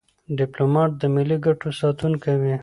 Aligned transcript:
ډيپلومات 0.37 0.91
د 0.97 1.03
ملي 1.15 1.37
ګټو 1.45 1.69
ساتونکی 1.81 2.35
وي. 2.41 2.55